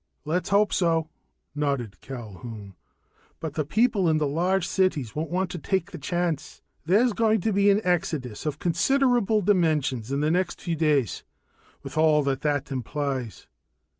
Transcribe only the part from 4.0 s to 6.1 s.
in the large cities won't want to take the